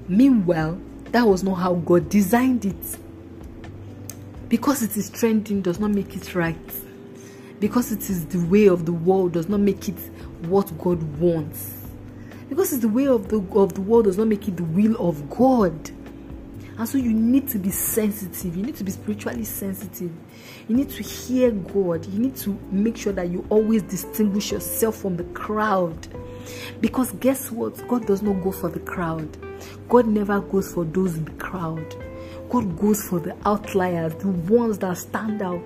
Meanwhile, 0.07 0.79
that 1.11 1.25
was 1.25 1.43
not 1.43 1.55
how 1.55 1.75
God 1.75 2.09
designed 2.09 2.65
it. 2.65 2.97
Because 4.49 4.81
it 4.81 4.97
is 4.97 5.09
trending 5.09 5.61
does 5.61 5.79
not 5.79 5.91
make 5.91 6.15
it 6.15 6.35
right. 6.35 6.57
Because 7.59 7.91
it 7.91 8.09
is 8.09 8.25
the 8.25 8.39
way 8.47 8.67
of 8.67 8.85
the 8.85 8.91
world 8.91 9.33
does 9.33 9.47
not 9.47 9.59
make 9.59 9.87
it 9.87 9.97
what 10.47 10.75
God 10.79 11.01
wants. 11.19 11.80
Because 12.51 12.73
it's 12.73 12.81
the 12.81 12.89
way 12.89 13.07
of 13.07 13.29
the 13.29 13.37
of 13.57 13.75
the 13.75 13.79
world 13.79 14.03
does 14.03 14.17
not 14.17 14.27
make 14.27 14.45
it 14.45 14.57
the 14.57 14.65
will 14.65 14.97
of 14.97 15.29
God. 15.29 15.89
And 16.77 16.89
so 16.89 16.97
you 16.97 17.13
need 17.13 17.47
to 17.47 17.57
be 17.57 17.71
sensitive. 17.71 18.57
You 18.57 18.63
need 18.63 18.75
to 18.75 18.83
be 18.83 18.91
spiritually 18.91 19.45
sensitive. 19.45 20.11
You 20.67 20.75
need 20.75 20.89
to 20.89 21.01
hear 21.01 21.51
God. 21.51 22.05
You 22.07 22.19
need 22.19 22.35
to 22.37 22.59
make 22.69 22.97
sure 22.97 23.13
that 23.13 23.29
you 23.29 23.45
always 23.47 23.83
distinguish 23.83 24.51
yourself 24.51 24.97
from 24.97 25.15
the 25.15 25.23
crowd. 25.23 26.09
Because 26.81 27.13
guess 27.13 27.51
what? 27.51 27.87
God 27.87 28.05
does 28.05 28.21
not 28.21 28.43
go 28.43 28.51
for 28.51 28.67
the 28.67 28.81
crowd. 28.81 29.29
God 29.87 30.07
never 30.07 30.41
goes 30.41 30.73
for 30.73 30.83
those 30.83 31.15
in 31.15 31.23
the 31.23 31.31
crowd. 31.31 31.95
God 32.49 32.77
goes 32.77 33.01
for 33.01 33.21
the 33.21 33.33
outliers, 33.45 34.13
the 34.15 34.27
ones 34.27 34.77
that 34.79 34.97
stand 34.97 35.41
out. 35.41 35.63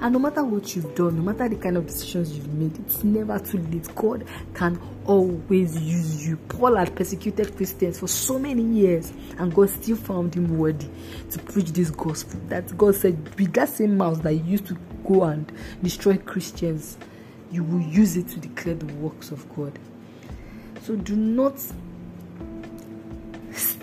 And 0.00 0.12
no 0.12 0.18
matter 0.18 0.44
what 0.44 0.76
you've 0.76 0.94
done, 0.94 1.16
no 1.16 1.22
matter 1.22 1.48
the 1.48 1.56
kind 1.56 1.76
of 1.76 1.86
decisions 1.86 2.36
you've 2.36 2.52
made, 2.52 2.78
it's 2.80 3.02
never 3.02 3.38
too 3.38 3.58
late. 3.58 3.92
God 3.94 4.26
can 4.54 4.78
always 5.06 5.80
use 5.80 6.26
you. 6.26 6.36
Paul 6.36 6.76
had 6.76 6.94
persecuted 6.94 7.56
Christians 7.56 7.98
for 7.98 8.06
so 8.06 8.38
many 8.38 8.62
years, 8.62 9.12
and 9.38 9.54
God 9.54 9.70
still 9.70 9.96
found 9.96 10.34
him 10.34 10.58
worthy 10.58 10.88
to 11.30 11.38
preach 11.38 11.70
this 11.72 11.90
gospel. 11.90 12.40
That 12.48 12.76
God 12.76 12.94
said, 12.94 13.16
with 13.38 13.52
that 13.54 13.70
same 13.70 13.96
mouth 13.96 14.22
that 14.22 14.34
you 14.34 14.44
used 14.44 14.66
to 14.66 14.76
go 15.06 15.24
and 15.24 15.50
destroy 15.82 16.18
Christians, 16.18 16.98
you 17.50 17.62
will 17.64 17.80
use 17.80 18.16
it 18.16 18.28
to 18.28 18.40
declare 18.40 18.74
the 18.74 18.92
works 18.94 19.30
of 19.30 19.48
God. 19.56 19.78
So 20.82 20.94
do 20.96 21.16
not 21.16 21.58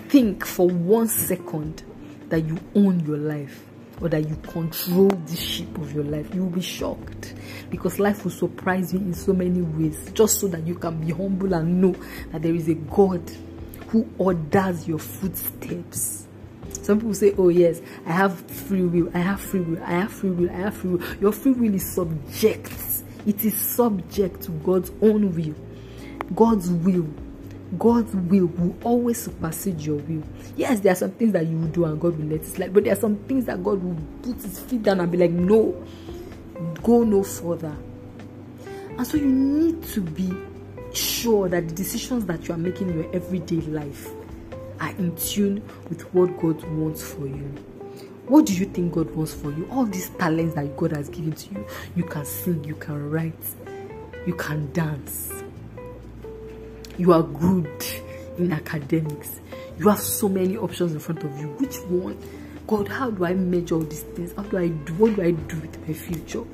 think 0.08 0.46
for 0.46 0.68
one 0.68 1.08
second 1.08 1.82
that 2.28 2.44
you 2.44 2.58
own 2.74 3.00
your 3.00 3.16
life 3.16 3.66
or 4.04 4.10
that 4.10 4.28
you 4.28 4.36
control 4.36 5.08
the 5.08 5.34
ship 5.34 5.78
of 5.78 5.94
your 5.94 6.04
life. 6.04 6.34
You 6.34 6.42
will 6.42 6.50
be 6.50 6.60
shocked 6.60 7.32
because 7.70 7.98
life 7.98 8.22
will 8.22 8.32
surprise 8.32 8.92
you 8.92 8.98
in 8.98 9.14
so 9.14 9.32
many 9.32 9.62
ways 9.62 10.10
just 10.12 10.40
so 10.40 10.48
that 10.48 10.66
you 10.66 10.74
can 10.74 11.00
be 11.00 11.10
humble 11.10 11.54
and 11.54 11.80
know 11.80 11.96
that 12.30 12.42
there 12.42 12.54
is 12.54 12.68
a 12.68 12.74
God 12.74 13.22
who 13.88 14.06
orders 14.18 14.86
your 14.86 14.98
footsteps. 14.98 16.26
Some 16.82 16.98
people 16.98 17.14
say, 17.14 17.32
Oh, 17.38 17.48
yes, 17.48 17.80
I 18.04 18.12
have 18.12 18.38
free 18.50 18.82
will, 18.82 19.10
I 19.14 19.20
have 19.20 19.40
free 19.40 19.60
will, 19.60 19.82
I 19.82 19.92
have 19.92 20.12
free 20.12 20.30
will, 20.32 20.50
I 20.50 20.56
have 20.56 20.74
free 20.74 20.90
will. 20.90 21.14
Your 21.16 21.32
free 21.32 21.52
will 21.52 21.74
is 21.74 21.90
subject, 21.90 22.74
it 23.24 23.42
is 23.42 23.54
subject 23.58 24.42
to 24.42 24.50
God's 24.50 24.92
own 25.00 25.34
will. 25.34 25.54
God's 26.34 26.68
will 26.68 27.08
God's 27.78 28.14
will 28.14 28.46
will 28.46 28.76
always 28.84 29.22
supersede 29.22 29.80
your 29.80 29.96
will. 29.96 30.22
Yes, 30.56 30.80
there 30.80 30.92
are 30.92 30.96
some 30.96 31.10
things 31.12 31.32
that 31.32 31.46
you 31.46 31.58
will 31.58 31.68
do 31.68 31.84
and 31.84 32.00
God 32.00 32.16
will 32.18 32.26
let 32.26 32.40
it 32.40 32.46
slide, 32.46 32.72
but 32.72 32.84
there 32.84 32.92
are 32.92 33.00
some 33.00 33.16
things 33.24 33.46
that 33.46 33.62
God 33.64 33.82
will 33.82 33.96
put 34.22 34.40
his 34.42 34.60
feet 34.60 34.82
down 34.82 35.00
and 35.00 35.10
be 35.10 35.18
like, 35.18 35.30
no, 35.30 35.84
go 36.82 37.02
no 37.02 37.22
further. 37.24 37.76
And 38.96 39.06
so 39.06 39.16
you 39.16 39.26
need 39.26 39.82
to 39.88 40.00
be 40.00 40.32
sure 40.92 41.48
that 41.48 41.68
the 41.68 41.74
decisions 41.74 42.26
that 42.26 42.46
you 42.46 42.54
are 42.54 42.58
making 42.58 42.90
in 42.90 43.02
your 43.02 43.14
everyday 43.14 43.60
life 43.62 44.08
are 44.80 44.90
in 44.90 45.16
tune 45.16 45.62
with 45.88 46.02
what 46.14 46.38
God 46.40 46.62
wants 46.76 47.02
for 47.02 47.26
you. 47.26 47.52
What 48.28 48.46
do 48.46 48.54
you 48.54 48.66
think 48.66 48.94
God 48.94 49.10
wants 49.14 49.34
for 49.34 49.50
you? 49.50 49.68
All 49.72 49.84
these 49.84 50.10
talents 50.10 50.54
that 50.54 50.76
God 50.76 50.92
has 50.92 51.08
given 51.08 51.32
to 51.32 51.54
you. 51.54 51.66
You 51.96 52.04
can 52.04 52.24
sing, 52.24 52.62
you 52.64 52.74
can 52.76 53.10
write, 53.10 53.34
you 54.26 54.34
can 54.34 54.72
dance 54.72 55.33
you 56.98 57.12
are 57.12 57.22
good 57.22 57.84
in 58.38 58.52
academics. 58.52 59.40
You 59.78 59.88
have 59.88 60.00
so 60.00 60.28
many 60.28 60.56
options 60.56 60.92
in 60.92 61.00
front 61.00 61.24
of 61.24 61.38
you. 61.38 61.48
Which 61.48 61.76
one? 61.88 62.18
God 62.66 62.88
how 62.88 63.10
do 63.10 63.26
i 63.26 63.34
measure 63.34 63.74
all 63.74 63.82
these 63.82 64.02
things? 64.02 64.32
How 64.34 64.42
do 64.42 64.58
i 64.58 64.68
do 64.68 64.94
what 64.94 65.16
do 65.16 65.22
i 65.22 65.32
do 65.32 65.56
with 65.60 65.86
my 65.86 65.94
future? 65.94 66.44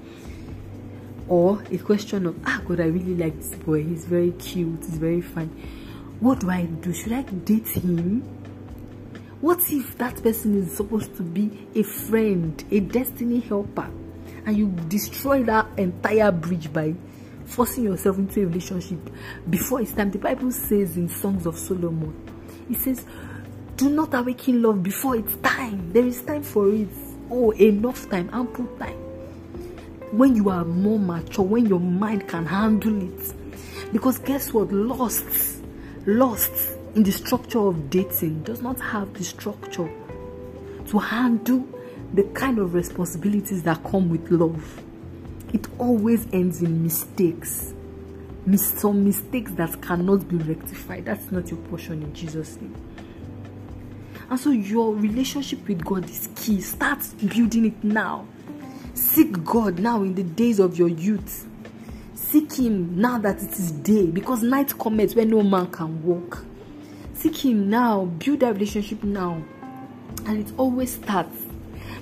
Or 1.28 1.62
a 1.70 1.78
question 1.78 2.26
of 2.26 2.37
ah 2.44 2.61
god 2.66 2.80
i 2.80 2.87
really 2.87 3.14
like 3.14 3.37
this 3.37 3.54
boy. 3.54 3.85
He's 3.85 4.04
very 4.06 4.32
cute. 4.32 4.80
He's 4.80 4.99
very 4.99 5.20
fine. 5.20 5.49
What 6.20 6.40
do 6.40 6.50
i 6.50 6.64
do? 6.64 6.92
Should 6.92 7.12
i 7.12 7.23
date 7.23 7.68
him? 7.68 8.23
What 9.40 9.61
if 9.70 9.97
that 9.99 10.23
person 10.23 10.62
is 10.62 10.76
supposed 10.76 11.16
to 11.16 11.23
be 11.23 11.68
a 11.75 11.82
friend 11.82 12.62
a 12.70 12.80
destiny 12.80 13.40
helper 13.40 13.88
and 14.47 14.56
you 14.56 14.68
destroy 14.88 15.42
that 15.44 15.66
entire 15.78 16.32
bridge 16.32 16.73
by 16.73 16.94
forcing 17.50 17.85
yourself 17.85 18.16
into 18.19 18.42
a 18.42 18.47
relationship 18.47 18.99
before 19.49 19.80
it's 19.80 19.92
time. 19.92 20.11
The 20.11 20.19
Bible 20.19 20.52
says 20.52 20.97
in 20.97 21.09
Songs 21.09 21.47
of 21.47 21.59
Solomon, 21.59 22.14
it 22.71 22.76
says, 22.78 23.04
Do 23.76 23.90
not 23.90 24.14
awaken 24.14 24.62
love 24.62 24.83
before 24.83 25.16
it's 25.16 25.37
time. 25.37 25.92
There 25.92 26.07
is 26.07 26.23
time 26.23 26.42
for 26.42 26.73
it. 26.73 26.88
Oh, 27.30 27.50
enough 27.52 28.09
time, 28.09 28.30
ample 28.33 28.66
time. 28.78 28.97
When 30.12 30.35
you 30.35 30.49
are 30.49 30.64
more 30.64 30.99
mature, 30.99 31.45
when 31.45 31.66
your 31.66 31.80
mind 31.80 32.28
can 32.28 32.47
handle 32.47 33.02
it. 33.02 33.35
Because 33.92 34.19
guess 34.19 34.52
what? 34.52 34.73
Lost, 34.73 35.62
lost 36.07 36.52
in 36.95 37.02
the 37.02 37.12
structure 37.12 37.61
of 37.61 37.90
dating 37.90 38.42
does 38.42 38.62
not 38.62 38.78
have 38.80 39.12
the 39.14 39.25
structure 39.25 39.90
to 40.87 40.99
handle 40.99 41.66
the 42.14 42.25
kind 42.35 42.59
of 42.59 42.75
responsibilities 42.75 43.62
that 43.62 43.83
come 43.85 44.09
with 44.09 44.28
love 44.30 44.83
it 45.52 45.66
always 45.78 46.26
ends 46.33 46.62
in 46.62 46.83
mistakes. 46.83 47.75
Some 48.57 49.04
mistakes 49.04 49.52
that 49.52 49.80
cannot 49.83 50.28
be 50.28 50.37
rectified. 50.37 51.04
That's 51.04 51.30
not 51.30 51.50
your 51.50 51.61
portion 51.61 52.02
in 52.02 52.14
Jesus' 52.14 52.57
name. 52.57 52.75
And 54.28 54.38
so 54.38 54.50
your 54.50 54.95
relationship 54.95 55.66
with 55.69 55.85
God 55.85 56.09
is 56.09 56.28
key. 56.37 56.61
Start 56.61 57.00
building 57.19 57.66
it 57.66 57.85
now. 57.85 58.26
Seek 58.95 59.45
God 59.45 59.78
now 59.78 60.02
in 60.02 60.14
the 60.14 60.23
days 60.23 60.59
of 60.59 60.78
your 60.78 60.88
youth. 60.88 61.47
Seek 62.14 62.52
Him 62.52 63.00
now 63.00 63.19
that 63.19 63.42
it 63.42 63.50
is 63.52 63.73
day, 63.73 64.07
because 64.07 64.42
night 64.42 64.78
comes 64.78 65.14
when 65.16 65.30
no 65.30 65.42
man 65.42 65.71
can 65.71 66.02
walk. 66.04 66.45
Seek 67.14 67.45
Him 67.45 67.69
now. 67.69 68.04
Build 68.04 68.40
that 68.40 68.54
relationship 68.54 69.02
now. 69.02 69.42
And 70.26 70.47
it 70.47 70.52
always 70.57 70.95
starts 70.95 71.37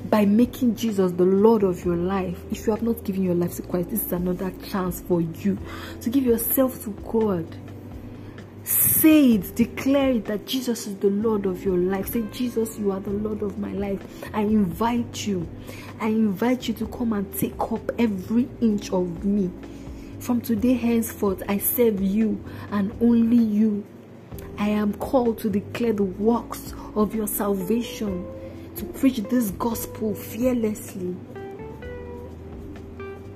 by 0.05 0.25
making 0.25 0.77
Jesus 0.77 1.13
the 1.13 1.25
Lord 1.25 1.63
of 1.63 1.85
your 1.85 1.97
life. 1.97 2.39
If 2.51 2.67
you 2.67 2.73
have 2.73 2.83
not 2.83 3.05
given 3.05 3.23
your 3.23 3.35
life 3.35 3.57
to 3.57 3.63
Christ, 3.63 3.91
this 3.91 4.07
is 4.07 4.13
another 4.13 4.53
chance 4.71 5.01
for 5.01 5.21
you 5.21 5.59
to 6.01 6.11
give 6.11 6.25
yourself 6.25 6.83
to 6.85 6.91
God. 7.11 7.47
Say 8.65 9.33
it, 9.33 9.55
declare 9.57 10.11
it 10.11 10.27
that 10.27 10.47
Jesus 10.47 10.87
is 10.87 10.97
the 10.97 11.09
Lord 11.09 11.47
of 11.47 11.65
your 11.65 11.79
life. 11.79 12.13
Say, 12.13 12.23
Jesus, 12.33 12.79
you 12.79 12.93
are 12.93 13.01
the 13.01 13.11
Lord 13.11 13.43
of 13.43 13.59
my 13.59 13.73
life. 13.73 14.01
I 14.35 14.43
invite 14.43 15.27
you. 15.27 15.49
I 16.01 16.09
invite 16.09 16.69
you 16.69 16.75
to 16.75 16.87
come 16.89 17.15
and 17.15 17.33
take 17.35 17.59
up 17.73 17.91
every 17.99 18.47
inch 18.61 18.93
of 18.93 19.25
me. 19.25 19.51
From 20.21 20.41
today 20.41 20.75
henceforth, 20.75 21.43
I 21.49 21.59
serve 21.59 22.03
you 22.03 22.45
and 22.71 22.95
only 23.01 23.43
you. 23.43 23.87
I 24.59 24.69
am 24.69 24.93
called 24.95 25.39
to 25.39 25.51
declare 25.51 25.95
the 25.95 26.03
works 26.03 26.75
of 26.95 27.15
your 27.15 27.27
salvation 27.27 28.27
to 28.79 28.85
preach 28.85 29.19
this 29.25 29.51
gospel 29.53 30.15
fearlessly. 30.15 31.17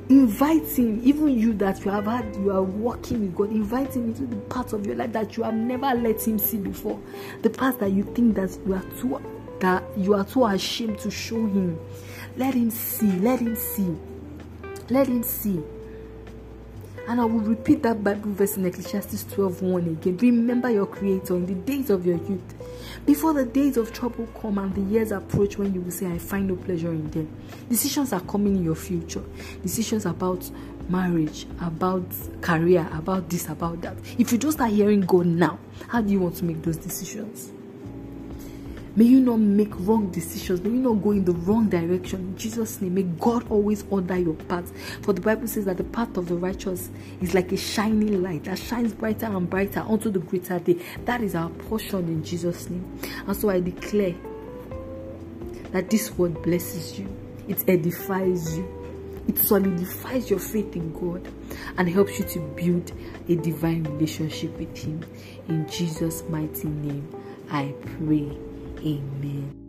Invite 0.09 0.67
him, 0.79 1.01
even 1.05 1.29
you 1.39 1.53
that 1.55 1.85
you 1.85 1.91
have 1.91 2.05
had, 2.05 2.37
you 2.37 2.51
are 2.51 2.63
walking 2.63 3.21
with 3.21 3.35
God, 3.35 3.51
invite 3.51 3.95
him 3.97 4.07
into 4.07 4.27
the 4.27 4.37
parts 4.37 4.73
of 4.73 4.87
your 4.87 4.95
life 4.95 5.13
that 5.13 5.37
you 5.37 5.43
have 5.43 5.55
never 5.55 5.95
let 5.95 6.27
him 6.27 6.39
see 6.39 6.59
before. 6.59 7.01
The 7.43 7.51
parts 7.51 7.79
that 7.79 7.91
you 7.91 8.05
think 8.15 8.37
that 8.37 8.57
you 8.67 8.75
are 8.75 8.85
too 9.01 9.21
that 9.61 9.85
you 9.97 10.15
are 10.15 10.25
too 10.25 10.45
ashamed 10.45 10.99
to 10.99 11.11
show 11.11 11.37
him. 11.37 11.79
Let 12.37 12.55
him 12.55 12.71
see, 12.71 13.13
let 13.21 13.41
him 13.41 13.57
see, 13.57 13.97
let 14.91 15.07
him 15.07 15.23
see. 15.23 15.63
And 17.09 17.21
I 17.21 17.25
will 17.25 17.41
repeat 17.41 17.83
that 17.83 18.05
Bible 18.05 18.33
verse 18.33 18.57
in 18.57 18.67
Ecclesiastes 18.67 19.25
12 19.33 19.63
1 19.63 19.83
again. 19.89 20.17
Remember 20.19 20.71
your 20.71 20.87
Creator 20.87 21.35
in 21.37 21.47
the 21.47 21.55
days 21.55 21.91
of 21.91 22.07
your 22.07 22.17
youth 22.17 22.55
before 23.07 23.33
the 23.33 23.45
days 23.45 23.77
of 23.77 23.93
trouble 23.93 24.27
come 24.41 24.59
and 24.59 24.75
the 24.75 24.81
years 24.83 25.13
approach 25.13 25.59
when 25.59 25.75
you 25.75 25.81
will 25.81 25.91
say, 25.91 26.07
I 26.07 26.19
find 26.19 26.49
no 26.49 26.57
pleasure 26.57 26.91
in 26.91 27.11
them. 27.11 27.29
Decisions 27.69 28.13
are 28.13 28.21
coming 28.21 28.57
in 28.57 28.65
your 28.65 28.75
future. 28.75 29.23
Decisions 29.63 30.07
about 30.07 30.49
marriage, 30.89 31.47
about 31.61 32.05
career, 32.41 32.89
about 32.93 33.29
this, 33.29 33.49
about 33.49 33.81
that. 33.83 33.97
If 34.19 34.33
you 34.33 34.39
just 34.39 34.59
start 34.59 34.71
hearing 34.73 35.03
God 35.03 35.27
now, 35.27 35.59
how 35.89 36.01
do 36.01 36.13
you 36.13 36.21
want 36.21 36.37
to 36.37 36.45
make 36.45 36.63
those 36.63 36.77
decisions? 36.77 37.53
May 38.95 39.05
you 39.05 39.21
not 39.21 39.39
make 39.39 39.71
wrong 39.81 40.11
decisions. 40.11 40.61
May 40.61 40.71
you 40.71 40.77
not 40.77 41.03
go 41.03 41.13
in 41.13 41.25
the 41.25 41.33
wrong 41.33 41.69
direction. 41.71 42.21
In 42.21 42.37
Jesus' 42.37 42.81
name, 42.81 42.95
may 42.95 43.05
God 43.05 43.51
always 43.51 43.85
order 43.89 44.19
your 44.19 44.35
path. 44.35 44.71
For 45.03 45.15
the 45.15 45.21
Bible 45.23 45.49
says 45.49 45.65
that 45.65 45.79
the 45.79 45.85
path 45.85 46.17
of 46.19 46.29
the 46.29 46.35
righteous 46.35 46.91
is 47.23 47.33
like 47.35 47.53
a 47.53 47.57
shining 47.57 48.23
light 48.23 48.45
that 48.45 48.59
shines 48.59 48.93
brighter 48.93 49.27
and 49.27 49.49
brighter 49.49 49.81
unto 49.81 50.11
the 50.11 50.19
greater 50.19 50.59
day. 50.59 50.79
That 51.07 51.23
is 51.23 51.35
our 51.35 51.49
portion 51.49 52.07
in 52.09 52.23
Jesus' 52.23 52.69
name. 52.69 52.99
And 53.27 53.35
so 53.35 53.49
I 53.49 53.61
declare 53.61 54.15
that 55.71 55.89
this 55.89 56.11
word 56.19 56.43
blesses 56.43 56.99
you, 56.99 57.09
it 57.49 57.67
edifies 57.67 58.59
you, 58.59 58.83
it 59.27 59.39
solidifies 59.39 60.29
your 60.29 60.39
faith 60.39 60.77
in 60.77 60.93
God 60.93 61.27
and 61.79 61.89
helps 61.89 62.19
you 62.19 62.27
to 62.27 62.41
build 62.41 62.93
a 63.29 63.37
divine 63.37 63.85
relationship 63.85 64.59
with 64.59 64.77
Him. 64.77 65.03
In 65.49 65.67
Jesus' 65.67 66.23
mighty 66.29 66.69
name, 66.69 67.09
I 67.51 67.73
pray. 67.99 68.52
Amen. 68.85 69.63